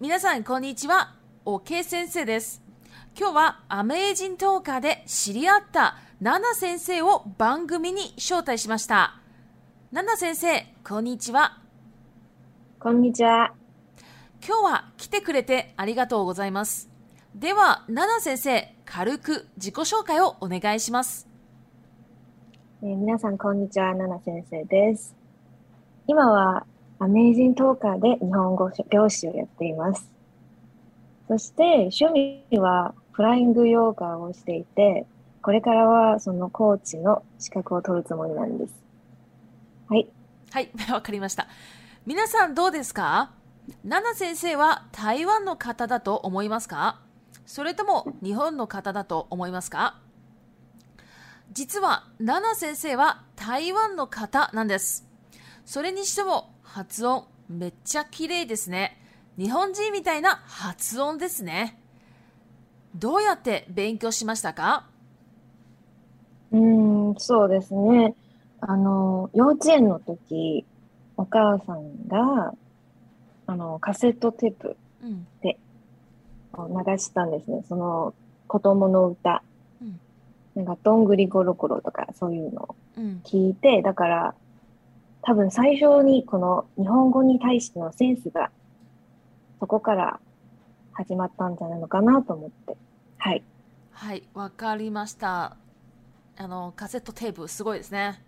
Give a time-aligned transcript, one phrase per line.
[0.00, 1.16] 皆さんこんにちは。
[1.44, 2.62] OK 先生です。
[3.18, 9.16] 今日はアメージントーカーで知り合ったナナ先生を番組に招待しました。
[9.90, 11.58] ナナ先生、こんにちは。
[12.78, 13.52] こんにちは。
[14.46, 16.88] 今日は来てくれてありがとうございます。
[17.34, 21.28] では、ナナ先生、軽く自己紹介をお願いします。
[22.84, 23.96] えー皆さん、こんにちは。
[23.96, 25.16] ナナ先生です。
[26.06, 26.66] 今は、
[27.00, 30.10] アメージントーカーで日本語教師をやっています。
[31.28, 32.06] そして、趣
[32.50, 35.06] 味はフライングヨーガをしていて、
[35.42, 38.74] これからはそのコーチの資格を取るつもりなんです。
[39.88, 40.08] はい。
[40.50, 41.46] はい、 わかりました。
[42.06, 43.32] 皆さんどうですか？
[43.84, 47.00] ナナ先生は台湾の方だと思いますか？
[47.46, 50.00] それとも日本の方だと思いますか？
[51.52, 55.06] 実はナナ先生は台湾の方なんです。
[55.64, 58.98] それにしても発音めっちゃ綺麗ですね。
[59.38, 61.80] 日本人みたいな発音ですね。
[62.94, 64.86] どうやって勉強しましたか？
[66.52, 68.14] うーん、そうですね。
[68.60, 70.66] あの、幼稚園の時、
[71.16, 72.52] お母さんが、
[73.46, 75.26] あの、カセットテープうん。
[76.54, 77.64] を流したんですね。
[77.68, 78.14] その
[78.46, 79.42] 子供の歌。
[79.80, 80.00] うん
[80.54, 83.22] なんか、どんぐりゴロゴロとかそういうのをうん。
[83.24, 84.34] 聞いて、だから、
[85.22, 88.50] 多分最初にこの日本語に対してのセンスが、
[89.60, 90.20] そこから
[90.92, 92.76] 始まったんじゃないのかなと思って。
[93.18, 93.42] はい。
[93.90, 95.56] はい、わかりました。
[96.36, 98.22] あの、カセットテープ、すごいですね。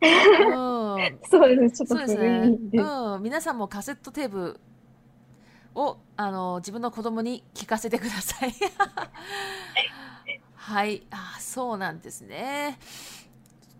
[0.00, 1.18] うん。
[1.28, 1.78] そうです。
[1.78, 2.58] ちょっとそうですね。
[2.74, 3.22] うん。
[3.22, 4.60] 皆さんもカセットテープ
[5.74, 8.52] を、あの、自分の子供に聞かせてください。
[10.54, 11.06] はい。
[11.10, 12.78] あ、そうなんですね。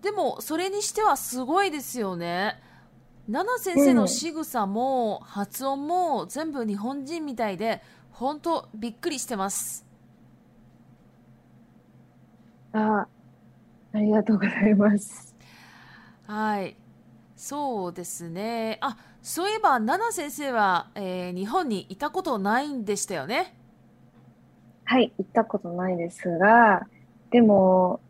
[0.07, 2.63] でも、それにしてはすごいですよね。
[3.29, 9.85] ナナ先生の仕草も発音も全部日本人みたいで、本当びっくりしてます。
[12.73, 13.09] あ、
[13.93, 15.37] ありがとうございます。
[16.27, 16.77] はい。
[17.37, 18.79] そうですね。
[18.83, 23.55] あ、そういえば、ナナ先生は、えー日本にいたことないんでしたよね。
[24.85, 26.87] はい、行ったことないですが、
[27.31, 28.01] でも、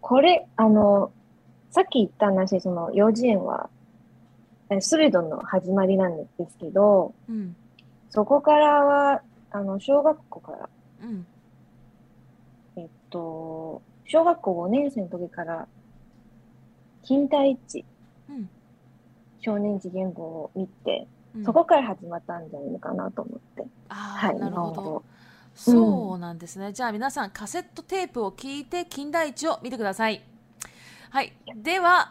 [0.00, 1.15] これ、あの、
[1.76, 3.68] さっき言った話、その幼稚園は、
[4.70, 7.54] えスウェーデンの始まりなんですけど、うん。
[8.08, 9.20] そこからは、
[9.50, 10.68] あの、小学校から、
[11.02, 11.26] うん。
[12.76, 15.68] えっと、小学校5年生の時から、
[17.02, 17.84] 近代一
[18.30, 18.48] うん。
[19.42, 23.66] 少年次元語を見て、うんそこから始まったんじゃないのかなと思って。
[23.90, 25.02] はい、なるほど。
[25.54, 26.72] そうなんですね。
[26.72, 30.22] じゃあ皆さん、カセットテープを聞いて、金田一を見てください。
[31.09, 31.33] はい。
[31.61, 32.09] では、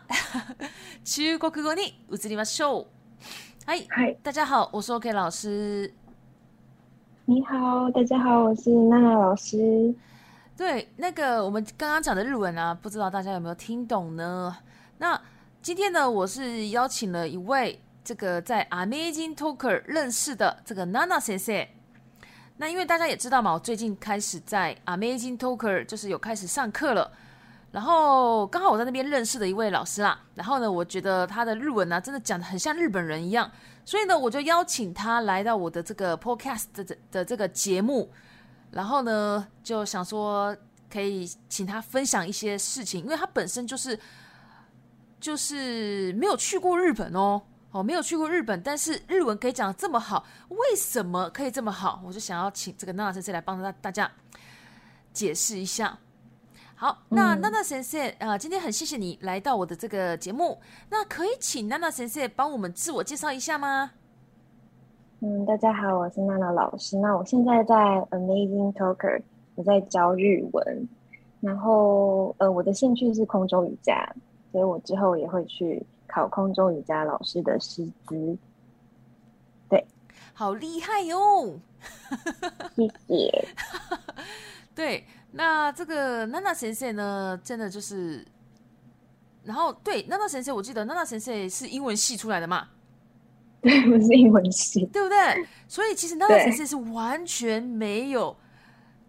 [1.04, 2.86] 中国語に移りましょう。
[3.66, 3.86] はい。
[3.88, 4.18] はい。
[4.22, 5.92] 大家好，我是 OK 老师。
[7.24, 9.94] 你好，大家好，我是娜娜老师。
[10.56, 14.54] 对，那个我们刚刚讲的日文啊，不知道大家有没有听懂呢？
[14.98, 15.18] 那
[15.62, 21.66] 今天呢，我是邀请了一位这个在 Amazing Talker 认识的这个 Nana 先生。
[22.58, 27.10] 那因为大家也知道嘛，我最近开始在 Amazing Talker 就是有开始上课了。
[27.75, 33.51] 然后刚好我在那边认识的一位老师啦，然后呢，我觉得他的日文呢、真的讲的很像日本人一样，
[33.83, 38.09] 所以呢，我就邀请他来到我的这个 podcast 的的这个节目，
[38.71, 40.55] 然后呢，就想说
[40.89, 43.99] 可以请他分享一些事情，因为他本身就是
[45.19, 47.41] 就是没有去过日本哦，
[47.71, 52.01] 哦，没有去过日本，但是日文可以讲的这么好，为什么可以这么好？
[52.05, 54.09] 我就想要请这个娜娜先生来帮大大家
[55.11, 55.99] 解释一下。
[56.77, 60.59] 好，那嗯娜娜先生，呃，今天很谢谢你来到我的这个节目，
[60.89, 63.91] 那可以请娜娜先生帮我们自我介绍一下吗？
[65.21, 66.97] 嗯，大家好，我是娜娜老师。
[66.97, 67.73] 那我现在在
[68.11, 69.21] Amazing Talker，
[69.55, 70.89] 我在教日文。
[71.39, 74.05] 然后，呃，我的兴趣是空中瑜伽，
[74.51, 78.37] 所以我之后也会去考空中瑜伽老师的师资。
[79.69, 79.85] 对
[80.33, 81.57] 好厉害哟！
[82.75, 83.47] 谢谢。
[84.73, 85.05] 对，
[85.37, 88.25] 那这个娜娜先生呢，真的就是，
[89.43, 92.69] 然后对娜娜先生，我记得娜娜先生是英文系出来的嘛，
[93.61, 94.85] 对，我是英文系。
[94.85, 95.45] 对不对？
[95.67, 98.33] 所以其实娜娜对先生是完全没有，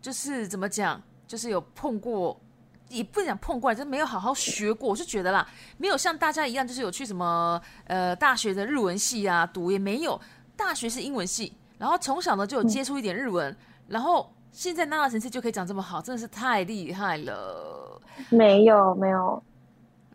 [0.02, 2.40] 就是怎么讲，就是有碰过，
[2.88, 4.88] 也不能讲碰过来，就是没有好好学过。
[4.88, 10.20] 我是觉得啦，没有像大家一样，就是有去什么呃大学的日文系啊读，也没有。
[10.56, 13.56] 大学是英文系，然后从小呢就有接触一点日文，
[13.86, 18.00] 然后现在娜娜先生就可以讲这么好，真的是太厉害了。
[18.30, 19.42] 没有，没有，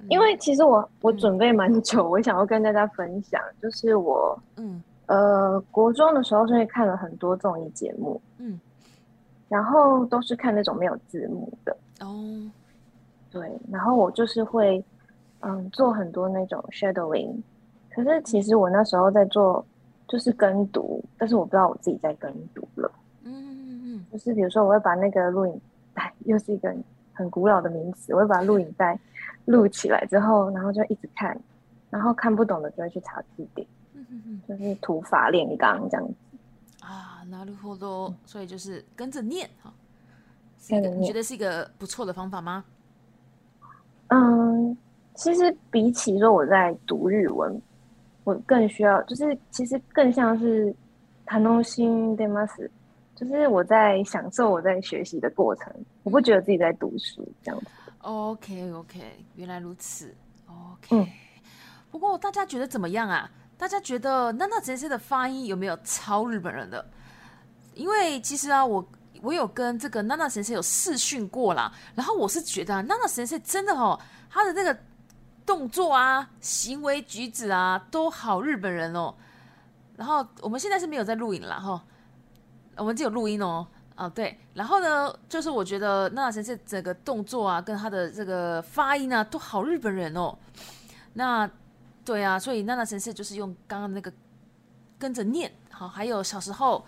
[0.10, 4.82] 因为其实我我嗯准备蛮久，我想要跟大家分享，就是我嗯。
[5.06, 8.58] 呃，国中的时候是会看了很多综艺节目，嗯，
[9.50, 12.50] 然后都是看那种没有字幕的，哦，
[13.30, 14.82] 对，然后我就是会
[15.42, 17.36] 嗯做很多那种 shadowing，
[17.94, 19.66] 可是其实我那时候在做
[20.08, 22.90] 就是跟读，但是我不知道我自己在跟读了，
[24.13, 25.61] 就是比如说我会把那个录影
[25.95, 26.75] 带，又是一个
[27.13, 28.99] 很古老的名词，我会把录影带
[29.45, 31.39] 录起来之后，然后就一直看，
[31.91, 36.15] 然后看不懂的就会去查字典，嗯嗯嗯就是土法炼钢这样子。
[36.81, 39.73] 啊，なるほど，所以就是跟着念哈，
[40.59, 42.65] 是一个跟着念你觉得是一个不错的方法吗？
[44.09, 44.77] 嗯，
[45.15, 47.61] 其实比起说我在读日文，
[48.23, 50.73] 我更需要，就是其实更像是
[51.25, 52.71] 谈东心 d e m a s
[53.22, 55.72] 就是我在享受我在学习的过程，
[56.02, 57.68] 我不觉得自己在读书这样子。
[58.00, 60.12] OK OK，原来如此。
[60.48, 61.08] OK，、嗯
[61.92, 63.30] 不过大家觉得怎么样啊？
[63.60, 66.84] 大家觉得娜娜先生的发音有没有超日本人的？
[67.76, 68.84] 因为其实啊，我
[69.22, 74.00] 我有跟这个娜娜先生有试训过啦，然后我是觉得啊，娜娜先生真的哦，
[74.32, 74.76] 他的那个
[75.46, 79.14] 动作啊、行为举止啊，都好日本人哦。
[79.96, 81.84] 然后我们现在是没有在录影了哈，
[82.78, 83.66] 我们只有录音哦。
[83.96, 90.36] 啊，对，然后呢，就是我觉得娜娜先生整个动作啊，跟他的这个发音啊，都好日本人哦。
[91.14, 91.48] 那
[92.04, 94.12] 对啊，所以娜娜先生就是用刚刚那个
[94.98, 96.84] 跟着念，好，还有小时候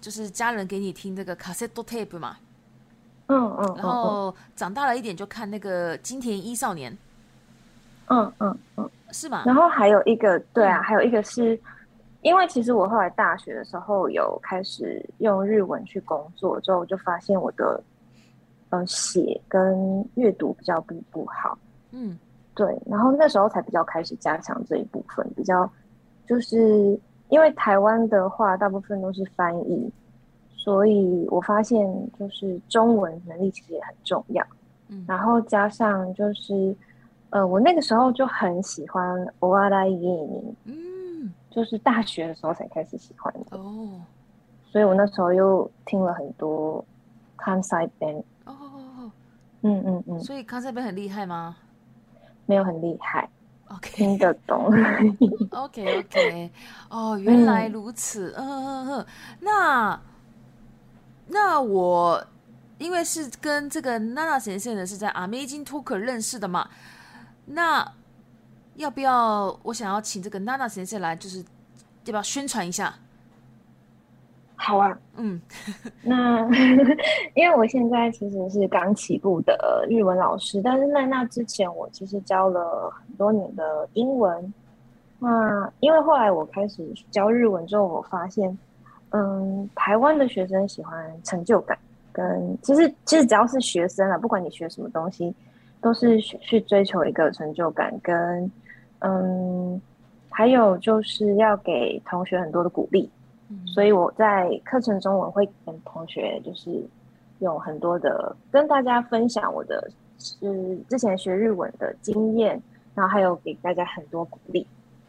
[0.00, 2.36] 就是家人给你听这个 cassette tape 嘛，
[3.28, 6.96] 嗯嗯然后长大了一点就看那个金田一少年，
[8.08, 8.90] 嗯嗯嗯。
[9.12, 9.42] 是吗？
[9.44, 11.58] 然后还有一个，对啊，嗯还有一个是，
[12.22, 17.82] 因为其实我后来大学的时候有开始用日文去工作之后，我就发现我的
[18.68, 21.58] 呃写跟阅读比较不不好。
[21.92, 22.18] 嗯
[22.54, 25.70] 对，然后那时候才比较开始加强这一部分，比较
[26.26, 26.98] 就是
[27.30, 29.90] 因为台湾的话大部分都是翻译，
[30.56, 31.88] 所以我发现
[32.18, 34.44] 就是中文能力其实也很重要。
[34.88, 36.74] 嗯然后加上就是
[37.30, 40.89] 呃，我那个时候就很喜欢お笑い芸人，嗯
[41.50, 44.00] 就是大学的时候才开始喜欢的，哦。
[44.70, 46.84] 所以我那时候又听了很多
[47.36, 48.54] 康塞 band，哦。
[48.54, 49.12] 哦
[49.62, 51.56] 嗯嗯哦，嗯，所以康这边很厉害吗？
[52.46, 53.28] 没有很厉害
[53.68, 53.90] ，？OK。
[53.90, 54.72] 听得懂。
[55.52, 56.50] OK OK，
[56.88, 59.06] 哦，原来如此，嗯嗯嗯，
[59.40, 60.00] 那
[61.28, 62.24] 那我
[62.78, 66.68] 因为是跟这个娜娜先生呢是在 Amazing Talker 认识的嘛，
[67.44, 67.92] 那
[68.80, 72.94] 要不要我想要请这个娜娜先生来，就是要不要宣传一下？
[74.56, 75.40] 好啊，嗯
[76.02, 76.40] 那
[77.34, 84.54] 因为我现在其实是刚起步的日文老师，但是在那之前我其实教了很多年的英文。
[85.18, 88.56] 那因为后来我开始教日文之后，我发现，
[89.10, 91.78] 嗯，台湾的学生喜欢成就感，
[92.12, 95.34] 跟其实其实只要是学生啊，不管你学什么东西，
[95.80, 98.50] 都是去去追求一个成就感，跟
[99.00, 99.80] 嗯，
[100.30, 103.10] 还有就是要给同学很多的鼓励。
[103.48, 106.82] 嗯，所以我在课程中我会跟同学就是
[107.40, 112.62] 有很多的跟大家分享我的是之前学日文的经验，
[112.94, 114.66] 然后还有给大家很多鼓励，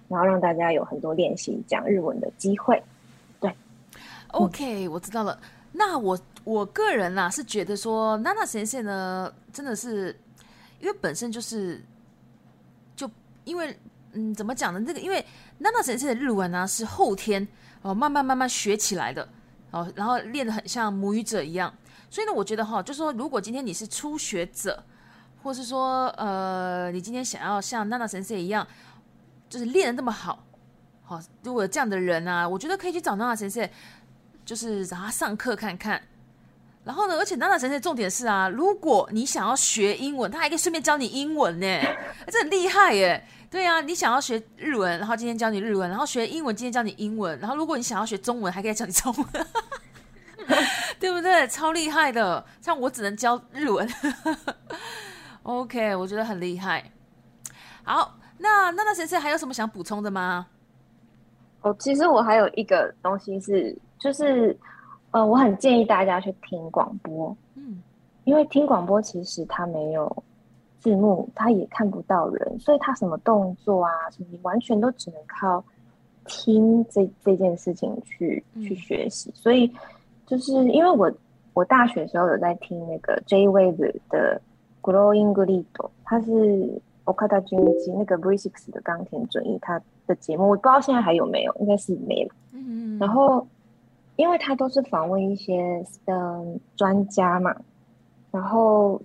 [0.08, 2.82] 然后让大家有很多练习讲日文的机会。
[3.40, 3.54] 对
[4.30, 5.38] OK，我知道了。
[5.74, 10.16] 那我我个人啦、是觉得说，娜娜先生呢，真的是
[10.80, 11.82] 因为本身就是就
[13.44, 13.80] 因为
[14.14, 14.82] 嗯，怎么讲呢？
[14.86, 15.26] 这个因为
[15.60, 17.48] 娜娜神社的日文呢、是后天
[17.82, 19.28] 哦慢慢慢慢学起来的
[19.72, 21.74] 哦，然后练得很像母语者一样。
[22.10, 24.84] 所以呢，我觉得哈，就说如果今天你是初学者，
[25.44, 28.68] 或是说呃，你今天想要像娜娜神社一样，
[29.50, 30.44] 就是练得那么好，
[31.04, 33.68] 好、如果这样的人啊，我觉得可以去找娜娜神社。
[34.44, 36.02] 就是让他上课看看。
[36.84, 41.80] 然后呢，而且娜娜先生重点是啊，如果你想要学英文，他还可以顺便教你英文呢，
[42.28, 43.24] 这很厉害耶。
[43.50, 49.46] 对啊，你想要学日文，然后今天教你日文，然后学英文，今天教你英文，然后如果你想要学中文，还可以教你中文，
[51.00, 51.48] 对不对？
[51.48, 52.44] 超厉害的。
[52.62, 53.88] 像我只能教日文，
[55.44, 56.92] OK，我觉得很厉害。
[57.84, 60.48] 好，那娜娜先生还有什么想补充的吗？
[61.62, 64.58] 哦，其实我还有一个东西是，就是
[65.12, 67.82] 呃，我很建议大家去听广播，嗯
[68.24, 70.24] 因为听广播其实它没有
[70.80, 75.64] 字幕，它也看不到人，所以它什么动作啊，什么你完全都只能靠
[76.26, 79.32] 听这这件事情去去嗯学习。
[79.34, 79.70] 所以
[80.26, 81.12] 就是因为我
[81.54, 84.40] 我大学时候有在听那个 J Wave 的
[84.82, 85.66] Growing Grid，
[86.06, 92.36] 它是岡田准一那个 V6 的冈田准一他的节目，我不知道现在还有没有，应该是没了。
[92.54, 93.46] 嗯，然后，
[94.22, 97.56] 因为他都是访问一些嗯专家嘛，
[98.30, 99.02] 然后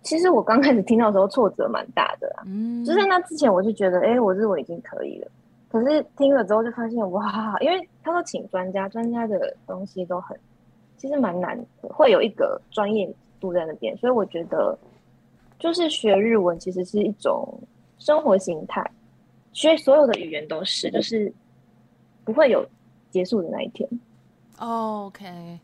[0.00, 5.28] 其实我刚开始听到的时候挫折蛮大的啦，嗯，就在那之前我就觉得，哎，我日文已经可以了，
[5.68, 10.38] 可是听了之后就发现，哇，因为他说请专家，专家的东西都很，
[10.98, 14.78] 其实蛮难的，会有一个专业度在那边，所以我觉得，
[15.58, 17.58] 就是学日文其实是一种
[17.98, 18.88] 生活形态，
[19.52, 21.32] 学所有的语言都是，就是
[22.24, 22.64] 不会有
[23.10, 23.88] 结束的那一天。
[24.58, 25.58] OK，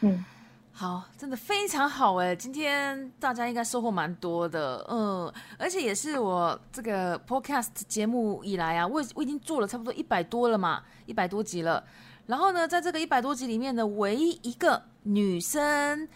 [0.00, 0.24] 嗯，
[0.72, 2.34] 好，真的非常好哎！
[2.34, 11.84] 今天大家应该收获蛮多的，嗯，而且也是我这个 Podcast 节目以来啊，我我已经做了差不多一百多了嘛，一百多集了。
[12.26, 16.08] 然后呢，在这个一百多集里面呢，唯一一个女生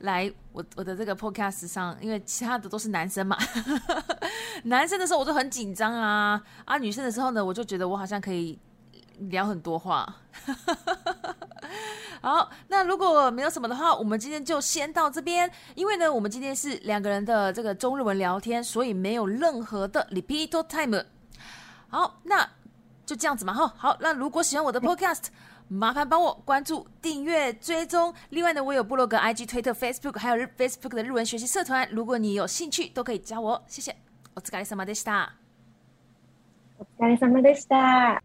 [0.00, 3.38] 来我我的这个 Podcast 上，因为其他的都是男生嘛，
[4.64, 8.58] 男生的时候我就很紧张啊，啊，女生的时候呢，我就觉得我好像可以
[9.29, 10.15] 聊很多话。
[12.21, 15.49] 好，那如果没有什么的话，我们今天就先到这边。
[15.75, 21.05] 因为呢，我们今天是两个人的这个中日文聊天，所以没有任何的 repeat time。
[21.89, 22.49] 好，那
[23.05, 23.53] 就这样子嘛。
[23.53, 25.25] 哈，好，那如果喜欢我的 podcast，
[25.67, 28.13] 麻烦帮我关注、订阅、追踪。
[28.29, 31.87] 另外呢，我有部落格、IG、推特、Facebook，还有日 Facebook 的日文学习社团。
[31.91, 33.63] 如果你有兴趣，都可以加我。
[33.67, 33.95] 谢谢。
[34.35, 35.33] お疲れ様でした。
[36.79, 38.21] お疲れ様でした。